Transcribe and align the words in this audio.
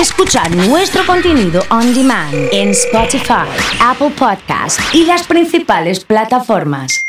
escuchar 0.00 0.54
nuestro 0.54 1.04
contenido 1.06 1.62
on 1.70 1.94
demand 1.94 2.34
en 2.52 2.70
Spotify, 2.70 3.48
Apple 3.80 4.10
Podcast 4.10 4.78
y 4.92 5.04
las 5.04 5.26
principales 5.26 6.04
plataformas. 6.04 7.06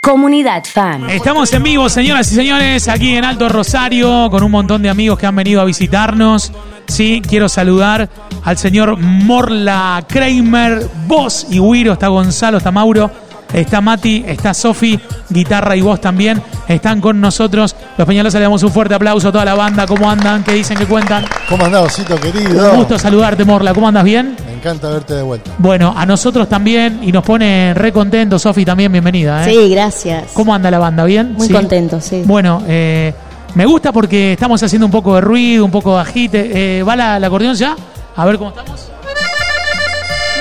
Comunidad 0.00 0.62
Fan. 0.64 1.08
Estamos 1.08 1.52
en 1.54 1.62
vivo, 1.62 1.88
señoras 1.88 2.30
y 2.30 2.34
señores, 2.34 2.88
aquí 2.88 3.16
en 3.16 3.24
Alto 3.24 3.48
Rosario, 3.48 4.28
con 4.30 4.44
un 4.44 4.50
montón 4.50 4.82
de 4.82 4.90
amigos 4.90 5.18
que 5.18 5.26
han 5.26 5.34
venido 5.34 5.62
a 5.62 5.64
visitarnos. 5.64 6.52
Sí, 6.86 7.22
quiero 7.26 7.48
saludar 7.48 8.10
al 8.44 8.58
señor 8.58 8.98
Morla 8.98 10.04
Kramer, 10.06 10.86
vos 11.06 11.46
y 11.50 11.58
Wiro, 11.58 11.94
está 11.94 12.08
Gonzalo, 12.08 12.58
está 12.58 12.70
Mauro, 12.70 13.10
está 13.52 13.80
Mati, 13.80 14.24
está 14.26 14.54
Sofi, 14.54 14.98
guitarra 15.30 15.76
y 15.76 15.80
voz 15.80 16.00
también, 16.00 16.42
están 16.68 17.00
con 17.00 17.20
nosotros. 17.20 17.74
Los 17.96 18.06
Peñalosa 18.06 18.38
le 18.38 18.44
damos 18.44 18.62
un 18.62 18.70
fuerte 18.70 18.94
aplauso 18.94 19.28
a 19.28 19.32
toda 19.32 19.44
la 19.44 19.54
banda, 19.54 19.86
¿cómo 19.86 20.10
andan? 20.10 20.42
¿Qué 20.42 20.52
dicen? 20.52 20.76
¿Qué 20.76 20.86
cuentan? 20.86 21.24
¿Cómo 21.48 21.64
andás, 21.64 21.84
Osito 21.84 22.18
querido? 22.20 22.70
Un 22.72 22.78
gusto 22.78 22.98
saludarte, 22.98 23.44
Morla, 23.44 23.72
¿cómo 23.74 23.88
andas? 23.88 24.04
¿Bien? 24.04 24.36
Me 24.46 24.54
encanta 24.54 24.88
verte 24.90 25.14
de 25.14 25.22
vuelta. 25.22 25.50
Bueno, 25.58 25.94
a 25.96 26.04
nosotros 26.06 26.48
también 26.48 27.00
y 27.02 27.12
nos 27.12 27.22
pone 27.24 27.74
re 27.74 27.92
contentos, 27.92 28.42
Sofi 28.42 28.64
también, 28.64 28.90
bienvenida. 28.90 29.44
¿eh? 29.48 29.52
Sí, 29.52 29.68
gracias. 29.70 30.24
¿Cómo 30.34 30.54
anda 30.54 30.70
la 30.70 30.78
banda? 30.78 31.04
¿Bien? 31.04 31.34
Muy 31.34 31.46
Sí. 31.46 31.52
contento, 31.52 32.00
sí. 32.00 32.22
Bueno, 32.24 32.62
eh, 32.66 33.12
me 33.54 33.66
gusta 33.66 33.92
porque 33.92 34.32
estamos 34.32 34.62
haciendo 34.62 34.86
un 34.86 34.92
poco 34.92 35.14
de 35.14 35.20
ruido, 35.20 35.64
un 35.64 35.70
poco 35.70 35.94
de 35.94 36.00
agite. 36.02 36.78
Eh, 36.78 36.82
¿Va 36.82 36.96
la, 36.96 37.20
la 37.20 37.26
acordeón 37.28 37.54
ya? 37.54 37.76
A 38.16 38.24
ver 38.24 38.38
cómo 38.38 38.50
estamos. 38.50 38.88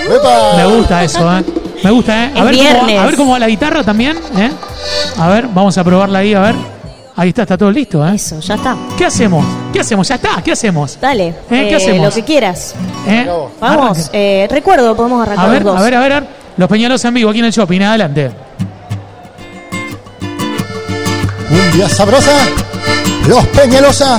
¡Epa! 0.05 0.57
Me 0.57 0.65
gusta 0.77 1.03
eso, 1.03 1.37
¿eh? 1.37 1.43
Me 1.83 1.91
gusta, 1.91 2.25
¿eh? 2.25 2.31
A 2.35 2.39
Es 2.39 2.45
ver, 2.45 2.55
cómo, 2.55 2.61
viernes. 2.69 2.99
a 2.99 3.05
ver 3.05 3.15
cómo 3.15 3.31
va 3.33 3.39
la 3.39 3.47
guitarra 3.47 3.83
también, 3.83 4.17
¿eh? 4.37 4.51
A 5.17 5.27
ver, 5.29 5.47
vamos 5.53 5.77
a 5.77 5.83
probarla 5.83 6.19
ahí, 6.19 6.33
a 6.33 6.39
ver. 6.39 6.55
Ahí 7.15 7.29
está, 7.29 7.43
está 7.43 7.57
todo 7.57 7.69
listo, 7.71 8.05
¿eh? 8.07 8.15
Eso, 8.15 8.39
ya 8.39 8.55
está. 8.55 8.75
¿Qué 8.97 9.05
hacemos? 9.05 9.45
¿Qué 9.71 9.79
hacemos? 9.81 10.07
Ya 10.07 10.15
está, 10.15 10.41
¿qué 10.43 10.51
hacemos? 10.53 10.97
Dale. 10.99 11.35
¿qué 11.49 11.69
eh, 11.69 11.75
hacemos? 11.75 12.05
Lo 12.05 12.11
que 12.11 12.23
quieras. 12.23 12.73
¿Eh? 13.07 13.27
Vamos. 13.59 14.09
Eh, 14.13 14.47
recuerdo, 14.49 14.95
podemos 14.95 15.21
arrancar 15.21 15.45
A 15.45 15.49
ver, 15.51 15.63
los 15.63 15.73
dos. 15.73 15.81
a 15.81 15.83
ver, 15.85 15.95
a 15.95 15.99
ver, 15.99 16.11
a 16.13 16.19
ver. 16.21 16.29
Los 16.57 16.69
Peñalos 16.69 17.03
en 17.05 17.13
vivo 17.13 17.29
aquí 17.29 17.39
en 17.39 17.45
el 17.45 17.51
shopping, 17.51 17.81
adelante. 17.81 18.31
Un 21.49 21.71
día 21.71 21.89
sabrosa, 21.89 22.31
los 23.27 23.45
Peñalosa, 23.47 24.17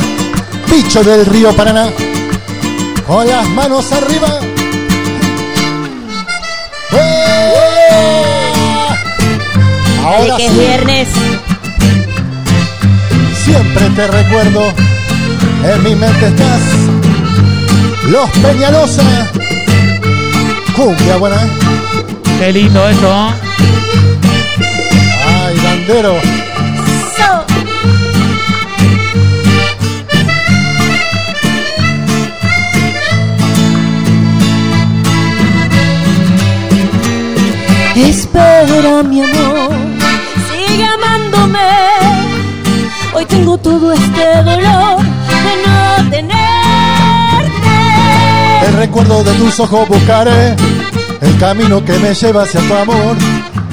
bicho 0.70 1.02
del 1.02 1.24
río 1.26 1.52
Paraná, 1.56 1.86
con 3.06 3.26
las 3.26 3.48
manos 3.48 3.90
arriba. 3.92 4.28
Ahora 10.04 10.36
que 10.36 10.46
es 10.46 10.52
sí, 10.52 10.58
viernes. 10.58 11.08
siempre 13.44 13.90
te 13.96 14.06
recuerdo, 14.06 14.72
en 15.72 15.82
mi 15.82 15.94
mente 15.94 16.26
estás. 16.26 16.60
Los 18.08 18.30
Peñalosa, 18.30 19.02
cumbia 20.76 21.16
buena. 21.16 21.40
Qué 22.38 22.52
lindo 22.52 22.88
esto, 22.88 23.06
¿eh? 23.06 23.30
Ay, 25.26 25.56
bandero. 25.64 26.14
So. 27.16 27.44
Espera, 37.96 39.02
mi 39.04 39.22
amor, 39.22 39.63
recuerdo 48.86 49.24
de 49.24 49.32
tus 49.34 49.58
ojos 49.60 49.88
buscaré, 49.88 50.54
el 51.22 51.38
camino 51.38 51.82
que 51.82 51.98
me 52.00 52.12
lleva 52.12 52.42
hacia 52.42 52.60
tu 52.60 52.74
amor. 52.74 53.16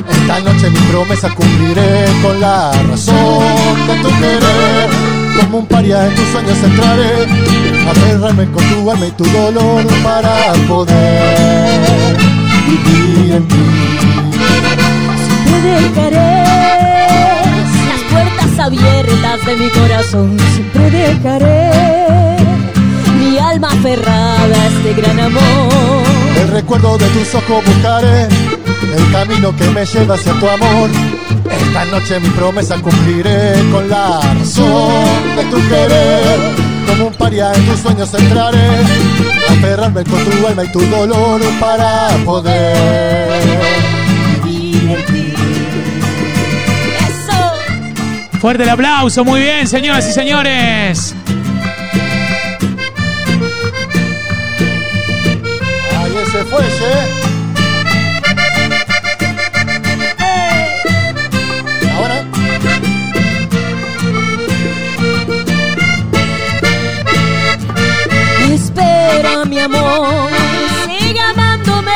Esta 0.09 0.39
noche 0.39 0.69
mi 0.69 0.79
promesa 0.89 1.29
cumpliré 1.35 2.05
con 2.21 2.39
la 2.39 2.71
razón 2.89 3.87
de 3.87 3.95
tu 4.03 4.09
querer. 4.19 4.89
Como 5.37 5.57
un 5.59 5.65
paria 5.65 6.07
en 6.07 6.15
tus 6.15 6.25
sueños 6.29 6.57
entraré, 6.63 7.27
aferrarme 7.89 8.45
con 8.51 8.63
tu 8.69 8.89
alma 8.89 9.05
y 9.05 9.11
tu 9.11 9.25
dolor 9.25 9.83
para 10.01 10.53
poder 10.69 12.17
vivir 12.67 13.31
en 13.33 13.47
ti. 13.49 13.63
Te 15.45 15.57
dejaré 15.71 16.43
las 17.89 18.01
puertas 18.11 18.59
abiertas 18.65 19.45
de 19.45 19.55
mi 19.57 19.69
corazón. 19.71 20.37
Siempre 20.53 20.89
dejaré 20.89 21.71
mi 23.19 23.37
alma 23.37 23.67
aferrada 23.67 24.20
este 24.91 25.01
gran 25.01 25.19
amor. 25.19 26.03
El 26.39 26.47
recuerdo 26.49 26.97
de 26.97 27.05
tus 27.07 27.35
ojos 27.35 27.63
buscaré, 27.65 28.23
el 28.23 29.11
camino 29.11 29.55
que 29.55 29.65
me 29.65 29.85
lleva 29.85 30.15
hacia 30.15 30.33
tu 30.33 30.47
amor. 30.47 30.89
Esta 31.49 31.85
noche 31.85 32.19
mi 32.19 32.29
promesa 32.29 32.77
cumpliré 32.81 33.53
con 33.71 33.89
la 33.89 34.21
razón 34.21 35.35
de 35.35 35.43
tu 35.45 35.57
querer. 35.69 36.39
Como 36.87 37.07
un 37.07 37.13
paria 37.13 37.53
en 37.53 37.65
tus 37.65 37.79
sueños 37.79 38.13
entraré, 38.13 38.69
aferrarme 39.49 40.03
con 40.03 40.23
tu 40.25 40.47
alma 40.47 40.63
y 40.63 40.71
tu 40.71 40.81
dolor 40.81 41.41
para 41.59 42.09
poder 42.25 43.41
vivir 44.43 44.91
en 44.91 45.05
ti. 45.05 45.33
Eso. 47.07 48.39
Fuerte 48.39 48.63
el 48.63 48.69
aplauso, 48.69 49.23
muy 49.23 49.41
bien, 49.41 49.67
señoras 49.67 50.07
y 50.09 50.11
señores. 50.11 51.15
Ahí 56.33 56.37
ese 56.37 56.43
fuelle. 56.45 56.93
Ahora. 61.95 62.25
Espera, 68.53 69.45
mi 69.45 69.59
amor, 69.59 70.29
sigue 70.85 71.19
amándome. 71.19 71.91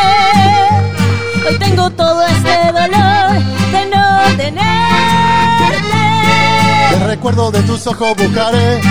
Hoy 1.47 1.57
tengo 1.59 1.90
todo 1.91 2.25
este 2.28 2.72
dolor 2.72 3.40
de 3.72 3.85
no 3.94 4.38
tenerte. 4.38 5.75
El 6.94 7.02
recuerdo 7.07 7.52
de 7.52 7.62
tus 7.62 7.88
ojos 7.88 8.16
buscaré, 8.17 8.81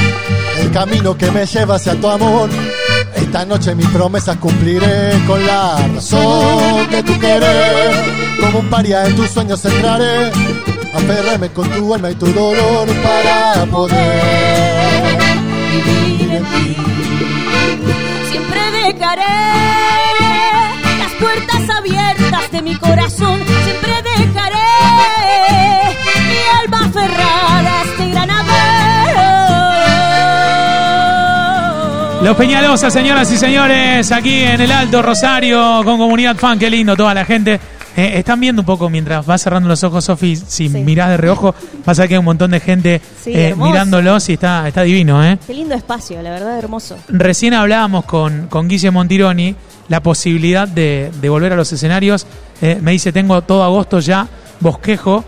el 0.60 0.70
camino 0.72 1.16
que 1.16 1.30
me 1.30 1.44
lleva 1.46 1.76
hacia 1.76 1.94
tu 1.94 2.08
amor. 2.08 2.48
Esta 3.34 3.46
noche 3.46 3.74
mi 3.74 3.82
promesa 3.86 4.38
cumpliré 4.38 5.10
con 5.26 5.44
la 5.44 5.76
razón 5.92 6.88
de 6.88 7.02
tu 7.02 7.18
querer. 7.18 7.92
Como 8.40 8.60
un 8.60 8.70
paria 8.70 9.06
en 9.06 9.16
tus 9.16 9.28
sueños 9.28 9.64
entraré, 9.64 10.30
aferrarme 10.94 11.48
con 11.48 11.68
tu 11.68 11.92
alma 11.92 12.12
y 12.12 12.14
tu 12.14 12.26
dolor 12.26 12.86
para 13.02 13.66
poder 13.66 15.18
vivir 15.72 16.30
en 16.30 16.44
ti. 16.44 16.76
Siempre 18.30 18.60
dejaré 18.70 19.24
las 21.00 21.12
puertas 21.18 21.76
abiertas 21.76 22.52
de 22.52 22.62
mi 22.62 22.76
corazón. 22.76 23.03
Los 32.24 32.36
Peñalosa, 32.36 32.90
señoras 32.90 33.30
y 33.32 33.36
señores, 33.36 34.10
aquí 34.10 34.40
en 34.40 34.58
el 34.60 34.72
Alto 34.72 35.02
Rosario 35.02 35.82
con 35.84 35.98
Comunidad 35.98 36.36
Fan, 36.36 36.58
qué 36.58 36.70
lindo 36.70 36.96
toda 36.96 37.12
la 37.12 37.24
gente. 37.26 37.60
Eh, 37.96 38.12
están 38.18 38.40
viendo 38.40 38.62
un 38.62 38.66
poco 38.66 38.88
mientras 38.88 39.24
vas 39.26 39.42
cerrando 39.42 39.68
los 39.68 39.84
ojos, 39.84 40.04
Sofi, 40.06 40.34
si 40.34 40.68
Sí. 40.68 40.78
mirás 40.78 41.10
de 41.10 41.16
reojo, 41.18 41.54
vas 41.84 41.98
a 41.98 42.02
ver 42.02 42.08
que 42.08 42.14
hay 42.14 42.18
un 42.18 42.24
montón 42.24 42.50
de 42.50 42.60
gente 42.60 43.00
Sí, 43.22 43.30
eh, 43.34 43.54
mirándolos 43.56 44.28
y 44.30 44.32
está, 44.32 44.66
está 44.66 44.82
divino, 44.82 45.22
¿eh? 45.22 45.38
Qué 45.46 45.52
lindo 45.54 45.74
espacio, 45.74 46.20
la 46.22 46.30
verdad, 46.30 46.58
hermoso. 46.58 46.96
Recién 47.08 47.52
hablábamos 47.54 48.06
con, 48.06 48.46
con 48.48 48.68
Guille 48.68 48.90
Montironi 48.90 49.54
la 49.88 50.02
posibilidad 50.02 50.66
de, 50.66 51.12
de 51.20 51.28
volver 51.28 51.52
a 51.52 51.56
los 51.56 51.70
escenarios. 51.72 52.26
Eh, 52.62 52.78
me 52.80 52.92
dice, 52.92 53.12
tengo 53.12 53.42
todo 53.42 53.62
agosto 53.62 54.00
ya 54.00 54.26
bosquejo. 54.60 55.24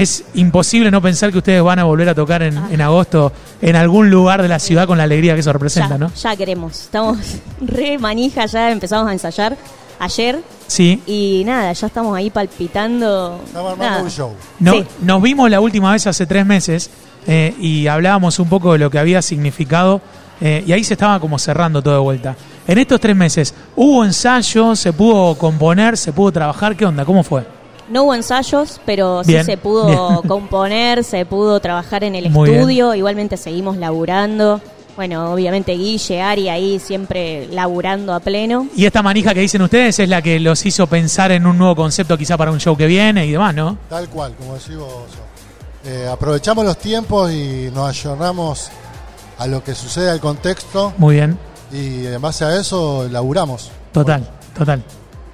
Es 0.00 0.24
imposible 0.34 0.90
no 0.90 1.02
pensar 1.02 1.32
que 1.32 1.38
ustedes 1.38 1.60
van 1.62 1.78
a 1.80 1.84
volver 1.84 2.08
a 2.08 2.14
tocar 2.14 2.42
en, 2.42 2.56
en 2.70 2.80
agosto 2.80 3.32
en 3.60 3.74
algún 3.74 4.10
lugar 4.10 4.40
de 4.42 4.48
la 4.48 4.58
ciudad 4.60 4.86
con 4.86 4.96
la 4.96 5.04
alegría 5.04 5.34
que 5.34 5.40
eso 5.40 5.52
representa, 5.52 5.90
ya, 5.90 5.98
¿no? 5.98 6.12
ya 6.14 6.36
queremos. 6.36 6.80
Estamos 6.82 7.18
re 7.60 7.98
manija, 7.98 8.46
ya 8.46 8.70
empezamos 8.70 9.08
a 9.08 9.12
ensayar 9.12 9.56
ayer. 9.98 10.40
Sí. 10.68 11.02
Y 11.06 11.42
nada, 11.44 11.72
ya 11.72 11.86
estamos 11.88 12.16
ahí 12.16 12.30
palpitando. 12.30 13.40
Estamos 13.44 13.72
armando 13.72 13.90
Nada. 13.90 14.02
un 14.04 14.10
show. 14.10 14.32
No- 14.60 14.72
Sí. 14.72 14.84
Nos 15.02 15.20
vimos 15.20 15.50
la 15.50 15.60
última 15.60 15.92
vez 15.92 16.06
hace 16.06 16.26
tres 16.26 16.46
meses 16.46 16.90
eh, 17.26 17.54
y 17.58 17.86
hablábamos 17.88 18.38
un 18.38 18.48
poco 18.48 18.72
de 18.74 18.78
lo 18.78 18.90
que 18.90 18.98
había 19.00 19.20
significado 19.20 20.00
eh, 20.40 20.62
y 20.64 20.72
ahí 20.72 20.84
se 20.84 20.94
estaba 20.94 21.18
como 21.18 21.38
cerrando 21.40 21.82
todo 21.82 21.94
de 21.94 22.00
vuelta. 22.00 22.36
En 22.68 22.78
estos 22.78 23.00
tres 23.00 23.16
meses, 23.16 23.52
¿hubo 23.74 24.04
ensayo? 24.04 24.76
¿Se 24.76 24.92
pudo 24.92 25.34
componer? 25.36 25.96
¿Se 25.96 26.12
pudo 26.12 26.30
trabajar? 26.30 26.76
¿Qué 26.76 26.84
onda? 26.86 27.04
¿Cómo 27.04 27.24
fue? 27.24 27.57
No 27.90 28.04
hubo 28.04 28.14
ensayos, 28.14 28.80
pero 28.84 29.22
Bien, 29.24 29.40
sí 29.44 29.52
se 29.52 29.56
pudo 29.56 29.86
bien. 29.86 30.22
componer, 30.28 31.04
se 31.04 31.24
pudo 31.26 31.58
trabajar 31.60 32.04
en 32.04 32.14
el 32.14 32.30
Muy 32.30 32.48
bien. 32.50 32.60
estudio. 32.60 32.94
Igualmente 32.94 33.36
seguimos 33.36 33.76
laburando. 33.76 34.60
Bueno, 34.96 35.32
obviamente 35.32 35.72
Guille, 35.72 36.20
Ari 36.20 36.48
ahí 36.48 36.78
siempre 36.80 37.46
laburando 37.52 38.12
a 38.12 38.18
pleno. 38.20 38.66
Y 38.74 38.84
esta 38.84 39.00
manija 39.00 39.32
que 39.32 39.40
dicen 39.40 39.62
ustedes 39.62 39.98
es 40.00 40.08
la 40.08 40.20
que 40.20 40.40
los 40.40 40.66
hizo 40.66 40.86
pensar 40.88 41.30
en 41.30 41.46
un 41.46 41.56
nuevo 41.56 41.76
concepto 41.76 42.18
quizá 42.18 42.36
para 42.36 42.50
un 42.50 42.58
show 42.58 42.76
que 42.76 42.86
viene 42.86 43.24
y 43.24 43.30
demás, 43.30 43.54
¿no? 43.54 43.78
Tal 43.88 44.08
cual, 44.08 44.34
como 44.34 44.54
decís 44.54 44.76
vos. 44.76 44.90
Eh, 45.84 46.08
aprovechamos 46.10 46.64
los 46.64 46.76
tiempos 46.78 47.30
y 47.32 47.70
nos 47.72 47.88
ayornamos 47.88 48.70
a 49.38 49.46
lo 49.46 49.62
que 49.62 49.74
sucede 49.76 50.10
al 50.10 50.18
contexto 50.18 50.92
Muy 50.98 51.14
bien. 51.14 51.38
y 51.72 52.04
en 52.06 52.20
base 52.20 52.44
a 52.44 52.58
eso 52.58 53.06
laburamos. 53.08 53.70
Total, 53.92 54.28
total. 54.58 54.82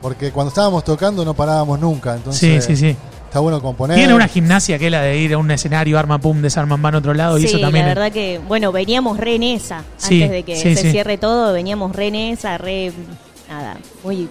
Porque 0.04 0.30
cuando 0.32 0.50
estábamos 0.50 0.84
tocando 0.84 1.24
no 1.24 1.32
parábamos 1.32 1.80
nunca. 1.80 2.12
Sí, 2.12 2.18
Entonces 2.18 2.64
sí, 2.66 2.76
sí. 2.76 2.96
está 3.26 3.40
bueno 3.40 3.62
componer. 3.62 3.96
Tiene 3.96 4.12
una 4.12 4.28
gimnasia 4.28 4.78
que 4.78 4.84
es 4.84 4.90
la 4.92 5.00
de 5.00 5.16
ir 5.16 5.32
a 5.32 5.38
un 5.38 5.50
escenario, 5.50 5.98
arma 5.98 6.18
pum, 6.18 6.42
desarman 6.42 6.82
van 6.82 6.94
a 6.96 6.98
otro 6.98 7.14
lado 7.14 7.38
y 7.38 7.40
sí, 7.40 7.46
eso 7.46 7.58
también. 7.58 7.86
la 7.86 7.92
es- 7.92 7.96
verdad 7.96 8.12
que, 8.12 8.38
bueno, 8.46 8.70
veníamos 8.70 9.16
re 9.16 9.36
en 9.36 9.44
esa. 9.44 9.82
Sí, 9.96 10.16
antes 10.22 10.30
de 10.30 10.42
que 10.42 10.56
sí, 10.56 10.76
se 10.76 10.82
sí. 10.82 10.90
cierre 10.90 11.16
todo, 11.16 11.54
veníamos 11.54 11.96
re 11.96 12.08
en 12.08 12.14
esa, 12.16 12.58
re. 12.58 12.92
Nada, 13.48 13.78
muy. 14.04 14.28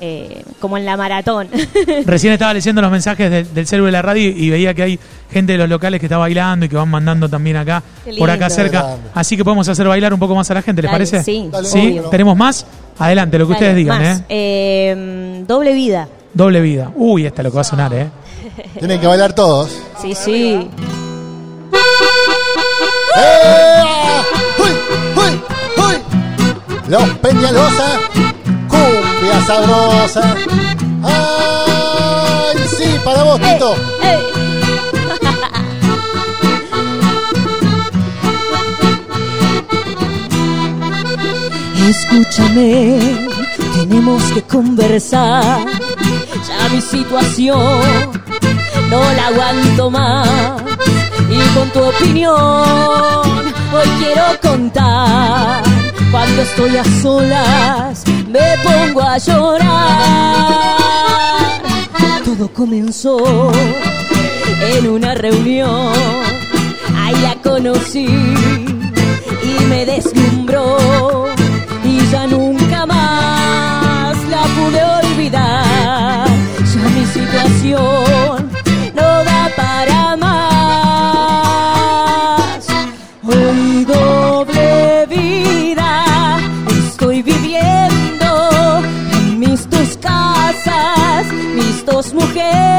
Eh, 0.00 0.44
como 0.60 0.76
en 0.76 0.84
la 0.84 0.96
maratón. 0.96 1.48
Recién 2.06 2.32
estaba 2.32 2.54
leyendo 2.54 2.80
los 2.82 2.90
mensajes 2.90 3.30
del, 3.30 3.52
del 3.54 3.66
celular 3.66 3.88
de 3.88 3.92
la 3.92 4.02
radio 4.02 4.28
y 4.28 4.50
veía 4.50 4.74
que 4.74 4.82
hay 4.82 4.98
gente 5.30 5.52
de 5.52 5.58
los 5.58 5.68
locales 5.68 6.00
que 6.00 6.06
está 6.06 6.18
bailando 6.18 6.66
y 6.66 6.68
que 6.68 6.76
van 6.76 6.88
mandando 6.88 7.28
también 7.28 7.56
acá, 7.56 7.82
por 8.18 8.30
acá 8.30 8.48
cerca. 8.50 8.96
Así 9.14 9.36
que 9.36 9.44
podemos 9.44 9.68
hacer 9.68 9.86
bailar 9.88 10.12
un 10.14 10.20
poco 10.20 10.34
más 10.34 10.50
a 10.50 10.54
la 10.54 10.62
gente, 10.62 10.82
¿les 10.82 10.90
Dale, 10.90 10.94
parece? 11.04 11.22
sí, 11.22 11.48
Dale, 11.50 11.68
¿Sí? 11.68 11.78
obvio. 11.98 12.02
¿Tenemos 12.10 12.36
más? 12.36 12.66
Adelante, 12.98 13.38
lo 13.38 13.46
que 13.46 13.54
Dale, 13.54 13.64
ustedes 13.66 13.76
digan, 13.76 14.02
más. 14.02 14.20
¿eh? 14.20 14.24
Eh, 14.28 15.44
doble 15.46 15.72
vida. 15.74 16.08
Doble 16.34 16.60
vida. 16.60 16.90
Uy, 16.94 17.26
esta 17.26 17.42
es 17.42 17.44
lo 17.44 17.50
que 17.50 17.54
va 17.56 17.60
a 17.62 17.64
sonar, 17.64 17.92
¿eh? 17.94 18.08
Tienen 18.78 19.00
que 19.00 19.06
bailar 19.06 19.32
todos. 19.34 19.70
Sí, 20.00 20.14
sí. 20.14 20.68
¡Eh! 23.16 24.22
¡Uy! 24.58 24.70
¡Uy! 25.16 25.40
¡Uy! 25.76 25.94
Los 26.88 27.04
Peñalosa, 27.18 28.00
cumbia 29.28 29.46
sabrosa. 29.46 30.36
¡Ay, 31.02 32.58
sí! 32.76 32.98
Para 33.04 33.22
vos, 33.24 33.40
Tito. 33.40 33.74
¡Ey! 34.02 34.18
Escúchame, 41.88 42.98
tenemos 43.74 44.22
que 44.32 44.42
conversar. 44.42 45.66
Ya 46.46 46.68
mi 46.70 46.80
situación 46.80 48.12
no 48.90 49.00
la 49.16 49.26
aguanto 49.28 49.90
más. 49.90 50.62
Y 51.30 51.38
con 51.54 51.70
tu 51.70 51.80
opinión 51.80 52.34
hoy 53.72 53.88
quiero 53.98 54.40
contar. 54.42 55.67
Cuando 56.10 56.42
estoy 56.42 56.76
a 56.76 56.84
solas 57.02 58.04
me 58.28 58.56
pongo 58.62 59.02
a 59.02 59.18
llorar. 59.18 59.68
Todo 62.24 62.48
comenzó 62.52 63.50
en 64.60 64.88
una 64.88 65.14
reunión. 65.14 65.92
Ahí 66.96 67.14
la 67.22 67.34
conocí 67.42 68.06
y 68.06 69.64
me 69.68 69.84
deslumbró. 69.84 71.26
Y 71.84 72.00
ya 72.10 72.26
nunca 72.26 72.67
dos 91.98 92.14
mujeres. 92.14 92.77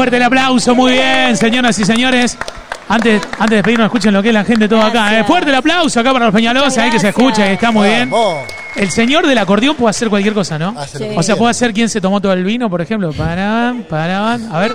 Fuerte 0.00 0.16
el 0.16 0.22
aplauso, 0.22 0.74
muy 0.74 0.92
bien, 0.92 1.36
señoras 1.36 1.78
y 1.78 1.84
señores. 1.84 2.38
Antes, 2.88 3.20
antes 3.32 3.50
de 3.50 3.56
despedirnos, 3.56 3.84
escuchen 3.84 4.14
lo 4.14 4.22
que 4.22 4.28
es 4.28 4.34
la 4.34 4.44
gente 4.44 4.66
todo 4.66 4.80
acá. 4.80 5.18
¿eh? 5.18 5.24
Fuerte 5.24 5.50
el 5.50 5.56
aplauso 5.56 6.00
acá 6.00 6.10
para 6.10 6.24
los 6.24 6.34
Peñalosa, 6.34 6.84
ahí 6.84 6.90
que 6.90 6.98
se 6.98 7.10
escucha 7.10 7.46
y 7.46 7.52
está 7.52 7.70
muy 7.70 7.86
bien. 7.86 8.10
El 8.76 8.90
señor 8.90 9.26
del 9.26 9.36
acordeón 9.36 9.76
puede 9.76 9.90
hacer 9.90 10.08
cualquier 10.08 10.32
cosa, 10.32 10.58
¿no? 10.58 10.74
Sí. 10.86 11.00
que 11.00 11.18
O 11.18 11.22
sea, 11.22 11.36
puede 11.36 11.52
ser 11.52 11.74
quien 11.74 11.90
se 11.90 12.00
tomó 12.00 12.18
todo 12.18 12.32
el 12.32 12.44
vino, 12.44 12.70
por 12.70 12.80
ejemplo. 12.80 13.12
Paraban, 13.12 13.82
paraban. 13.82 14.48
A 14.50 14.60
ver. 14.60 14.74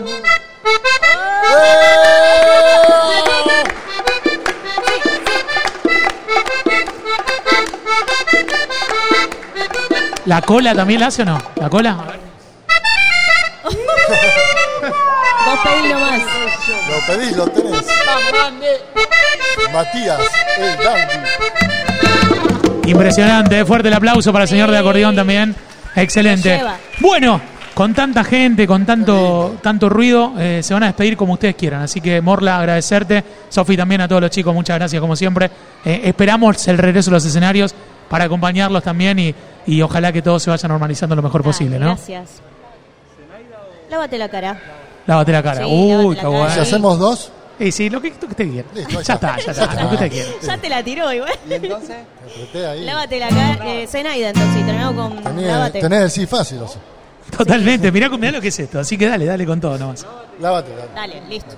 ¿La 10.27 10.43
cola 10.43 10.75
también 10.75 10.99
la 10.99 11.07
hace 11.07 11.23
o 11.23 11.25
no? 11.25 11.41
¿La 11.55 11.67
cola? 11.67 11.97
A 11.99 12.11
ver. 12.11 12.24
Pedí 15.65 15.89
nomás. 15.89 16.21
Lo 16.89 17.13
pedís, 17.13 17.35
lo 17.35 17.47
tenés. 17.47 17.85
Matías, 19.73 20.19
el 20.57 20.83
dandy. 20.83 21.15
Impresionante, 22.89 23.59
eh. 23.59 23.65
fuerte 23.65 23.87
el 23.87 23.93
aplauso 23.93 24.31
para 24.31 24.43
el 24.43 24.49
señor 24.49 24.69
de 24.71 24.77
acordeón 24.77 25.15
también. 25.15 25.55
Excelente. 25.95 26.61
Bueno, 26.99 27.41
con 27.73 27.93
tanta 27.93 28.23
gente, 28.23 28.67
con 28.67 28.85
tanto, 28.85 29.57
tanto 29.61 29.89
ruido, 29.89 30.33
eh, 30.37 30.61
se 30.61 30.73
van 30.73 30.83
a 30.83 30.87
despedir 30.87 31.17
como 31.17 31.33
ustedes 31.33 31.55
quieran. 31.55 31.81
Así 31.81 31.99
que, 31.99 32.21
Morla, 32.21 32.59
agradecerte. 32.59 33.23
Sofi 33.49 33.75
también 33.75 34.01
a 34.01 34.07
todos 34.07 34.21
los 34.21 34.31
chicos, 34.31 34.53
muchas 34.53 34.77
gracias 34.77 34.99
como 35.01 35.15
siempre. 35.15 35.49
Eh, 35.83 36.01
esperamos 36.03 36.67
el 36.67 36.77
regreso 36.77 37.09
a 37.09 37.13
los 37.13 37.25
escenarios 37.25 37.73
para 38.09 38.25
acompañarlos 38.25 38.83
también 38.83 39.17
y, 39.17 39.33
y 39.65 39.81
ojalá 39.81 40.11
que 40.11 40.21
todo 40.21 40.39
se 40.39 40.51
vaya 40.51 40.67
normalizando 40.69 41.15
lo 41.15 41.23
mejor 41.23 41.43
posible, 41.43 41.79
¿no? 41.79 41.87
Gracias. 41.87 42.41
Lávate 43.89 44.17
la 44.17 44.29
cara. 44.29 44.84
Lávate 45.07 45.31
la 45.31 45.43
cara. 45.43 45.65
Sí, 45.65 45.71
Uy, 45.71 45.89
lávate 45.91 46.09
qué 46.09 46.15
cara. 46.15 46.29
bueno. 46.29 46.53
Si 46.53 46.59
hacemos 46.59 46.99
dos, 46.99 47.31
Y 47.59 47.71
sí, 47.71 47.89
lo 47.89 48.01
que, 48.01 48.09
lo 48.09 48.19
que 48.19 48.25
usted 48.25 48.51
quiera. 48.51 48.67
Listo, 48.73 48.97
ahí 48.99 49.03
ya 49.05 49.13
está. 49.13 49.35
está, 49.37 49.51
ya 49.53 49.63
está, 49.63 49.83
lo 49.83 49.89
que 49.89 49.95
usted 49.95 50.11
quiera. 50.11 50.29
Ya 50.41 50.57
te 50.57 50.69
la 50.69 50.83
tiró 50.83 51.13
igual. 51.13 51.31
apreté 51.31 52.67
ahí. 52.67 52.83
Lávate 52.83 53.19
la 53.19 53.29
cara. 53.29 53.57
Eh, 53.73 53.87
Zenaida, 53.87 54.29
entonces, 54.29 54.61
y 54.61 54.63
terminamos 54.63 54.95
con 55.13 55.23
Tenés, 55.23 55.47
lávate. 55.47 55.79
tenés 55.81 56.01
el 56.01 56.11
sí 56.11 56.25
fácil, 56.25 56.61
o 56.63 56.67
sea. 56.67 56.81
Totalmente, 57.37 57.91
mirá, 57.91 58.09
mirá 58.09 58.31
lo 58.33 58.41
que 58.41 58.49
es 58.49 58.59
esto. 58.59 58.79
Así 58.79 58.97
que 58.97 59.07
dale, 59.07 59.25
dale 59.25 59.45
con 59.45 59.59
todo 59.61 59.77
nomás. 59.77 60.05
Lávate, 60.39 60.71
dale. 60.75 60.91
Dale, 60.93 61.21
listo. 61.29 61.55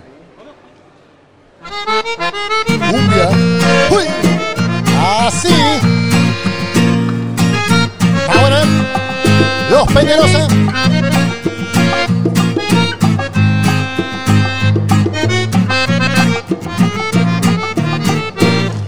Cumbia. 2.67 3.29
¡Uy! 3.91 4.03
Así. 4.99 5.53
Ahora, 8.29 8.61
los 9.71 9.91
Peñalosa. 9.93 10.47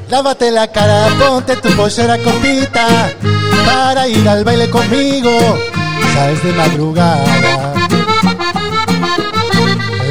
Lávate 0.10 0.50
la 0.50 0.68
cara, 0.68 1.08
ponte 1.20 1.56
tu 1.58 1.70
pollera 1.75 2.18
cortita 2.18 3.12
para 3.68 4.08
ir 4.08 4.28
al 4.28 4.44
baile 4.44 4.68
conmigo. 4.68 5.30
Ya 6.16 6.32
es 6.32 6.44
de 6.44 6.51
madrugada. 6.54 7.74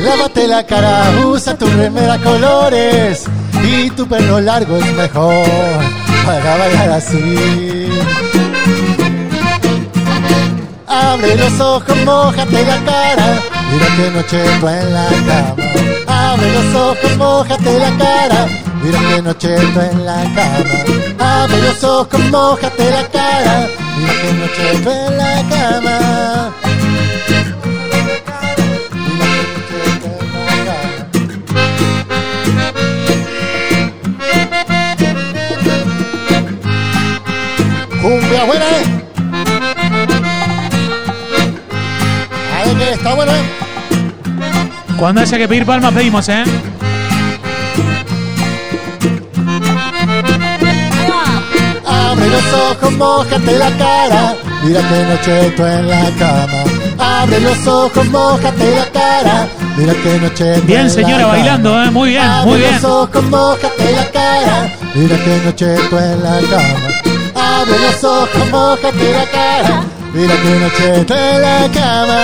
Lávate 0.04 0.46
la 0.46 0.64
cara, 0.64 1.02
usa 1.26 1.58
tu 1.58 1.66
remera 1.66 2.16
colores 2.18 3.24
y 3.64 3.90
tu 3.90 4.06
pelo 4.06 4.40
largo 4.40 4.76
es 4.76 4.92
mejor 4.94 5.44
para 6.24 6.56
bailar 6.58 6.90
así. 6.90 7.88
Abre 10.86 11.34
los 11.34 11.60
ojos, 11.60 11.96
mojate 12.04 12.64
la 12.64 12.78
cara. 12.84 13.42
Mira 13.72 13.86
que 13.96 14.10
noche 14.12 14.44
tú 14.60 14.68
en 14.68 14.94
la 14.94 15.08
cama. 15.26 16.32
Abre 16.32 16.52
los 16.52 16.74
ojos, 16.76 17.16
mojate 17.16 17.78
la 17.80 17.90
cara. 17.98 18.67
Mira 18.82 18.98
que 19.08 19.22
noche 19.22 19.56
tú 19.74 19.80
en 19.80 20.04
la 20.06 20.22
cama. 20.34 21.42
Abre 21.42 21.62
los 21.62 21.84
ojos, 21.84 22.20
mojate 22.30 22.90
la 22.90 23.04
cara. 23.08 23.68
Mira 23.96 24.12
que 24.20 24.32
noche 24.32 24.78
tú 24.84 24.90
en 24.90 25.16
la 25.18 25.34
cama. 25.48 26.52
Mira 29.08 29.30
que. 30.00 30.18
Cumbia 38.02 38.44
buena, 38.44 38.64
¿eh? 38.64 38.84
Ahí 42.56 42.74
que 42.76 42.90
está 42.92 43.14
buena, 43.14 43.32
¿eh? 43.32 43.44
Cuando 44.96 45.20
haya 45.20 45.38
que 45.38 45.48
pedir 45.48 45.66
palmas, 45.66 45.92
pedimos, 45.92 46.28
¿eh? 46.28 46.44
Abre 52.18 52.30
los 52.30 52.52
ojos, 52.52 52.92
mojate 52.98 53.58
la 53.58 53.70
cara. 53.78 54.34
Mira 54.64 54.80
que 54.80 55.04
noche 55.04 55.52
tú 55.56 55.64
en 55.64 55.88
la 55.88 56.10
cama. 56.18 56.64
Abre 56.98 57.40
los 57.40 57.64
ojos, 57.66 58.04
mojate 58.06 58.74
la 58.76 58.84
cara. 58.90 59.48
Mira 59.76 59.92
que 59.94 60.18
noche 60.18 60.44
tú 60.54 60.60
en 60.60 60.66
Bien, 60.66 60.82
la 60.84 60.90
señora, 60.90 61.16
cama. 61.18 61.28
bailando, 61.28 61.82
¿eh? 61.84 61.90
Muy 61.92 62.08
bien, 62.10 62.22
Abre 62.24 62.50
muy 62.50 62.58
bien. 62.58 62.74
los 62.74 62.84
ojos, 62.84 63.22
mojate 63.24 63.92
la 63.92 64.10
cara. 64.10 64.68
Mira 64.94 65.16
que 65.16 65.40
noche 65.44 65.76
tú 65.88 65.96
en 65.96 66.22
la 66.24 66.40
cama. 66.40 66.74
Abre 67.60 67.78
los 67.78 68.02
ojos, 68.04 68.50
mojate 68.50 69.12
la 69.12 69.24
cara. 69.30 69.82
Mira 70.12 70.34
que 70.34 70.58
noche 70.58 71.04
tú 71.04 71.14
en 71.14 71.42
la 71.42 71.68
cama. 71.72 72.18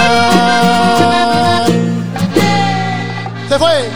Se 3.48 3.58
fue. 3.58 3.88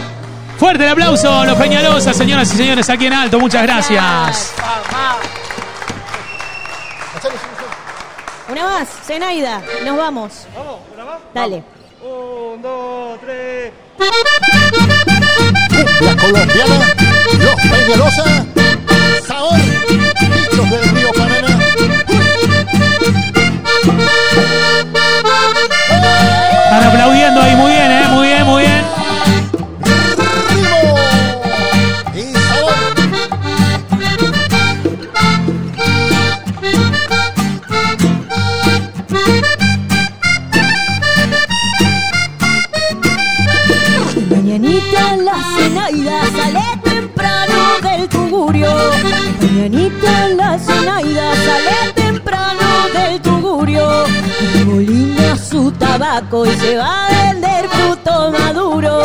Fuerte 0.58 0.84
el 0.84 0.90
aplauso, 0.90 1.44
los 1.44 1.56
Peñalosas, 1.56 2.16
señoras 2.16 2.52
y 2.52 2.56
señores, 2.56 2.88
aquí 2.88 3.06
en 3.06 3.12
alto. 3.14 3.38
Muchas 3.40 3.62
gracias. 3.62 4.52
Una 8.48 8.64
más, 8.64 8.88
Zenaida, 9.04 9.60
nos 9.84 9.96
vamos. 9.98 10.46
Dale. 11.34 11.62
La 16.00 16.16
colombiana, 16.16 16.94
los 17.38 17.54
Peñalosa, 17.70 18.46
sabor, 19.26 19.60
bichos 19.90 20.70
del 20.70 20.88
río 20.96 21.12
Paraná. 21.12 21.27
Remolina 54.54 55.36
su 55.36 55.70
tabaco 55.72 56.46
y 56.46 56.50
se 56.50 56.76
va 56.76 57.06
a 57.06 57.08
vender 57.32 57.68
fruto 57.68 58.30
maduro. 58.30 59.02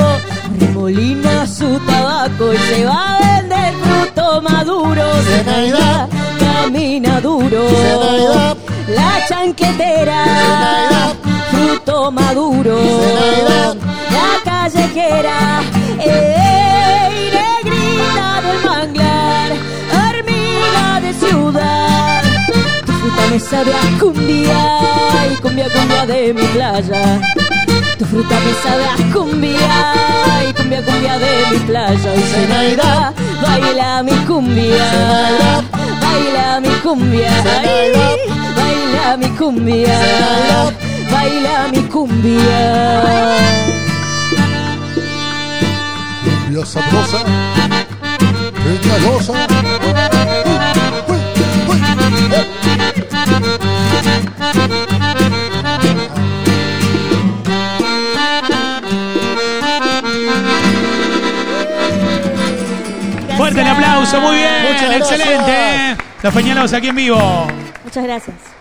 Remolina 0.60 1.48
su 1.48 1.80
tabaco 1.80 2.54
y 2.54 2.58
se 2.58 2.86
va 2.86 3.18
a 3.18 3.20
vender 3.20 3.74
fruto 3.84 4.42
maduro. 4.42 5.04
Zenaida. 5.28 6.08
camina 6.40 7.20
duro. 7.22 7.68
Zenaida. 7.70 8.56
La 8.90 9.26
chanquetera, 9.28 10.24
Zenaida. 10.26 11.14
fruto 11.52 12.12
maduro. 12.12 12.78
Zenaida. 12.78 13.76
La 14.16 14.30
callejera, 14.44 15.62
ey, 16.00 17.32
negrita 17.38 18.42
del 18.46 18.60
manglar, 18.70 19.52
hormiga 19.98 21.02
de 21.02 21.14
ciudad. 21.14 22.22
Tu 22.86 22.92
fruta 22.94 23.24
me 23.32 23.40
sabe 23.40 23.74
a 23.74 24.00
cumbia 24.00 24.43
cumbia, 26.06 26.06
cumbia 26.06 26.06
de 26.06 26.34
mi 26.34 26.42
playa. 26.54 27.22
Tu 27.98 28.06
fruta 28.06 28.36
me 28.40 28.54
sabe 28.64 28.86
a 28.86 29.14
cumbia 29.14 29.58
y 30.50 30.54
cumbia, 30.54 30.82
cumbia 30.84 31.20
de 31.20 31.46
mi 31.52 31.60
playa. 31.60 32.16
Y 32.16 32.22
Zenaida, 32.22 33.14
baila 33.42 34.04
mi 34.04 34.12
cumbia, 34.26 34.92
baila 36.02 36.60
mi 36.62 36.70
cumbia, 36.82 37.32
baila 38.56 39.18
mi 39.18 39.30
cumbia, 39.38 40.00
baila 41.12 41.68
mi 41.72 41.82
cumbia. 41.84 43.04
Cumbia 46.24 46.66
sabrosa, 46.66 47.20
peñalosa. 48.64 49.34
Uy, 51.08 51.20
uy. 51.68 51.80
Fuerte 63.44 63.60
el 63.60 63.68
aplauso, 63.68 64.22
muy 64.22 64.38
bien. 64.38 64.64
Muchas 64.72 64.90
gracias. 64.90 65.12
Excelente. 65.12 65.52
¿eh? 65.52 65.98
Los 66.22 66.34
Peñalosas 66.34 66.78
aquí 66.78 66.88
en 66.88 66.96
vivo. 66.96 67.48
Muchas 67.84 68.04
gracias. 68.06 68.53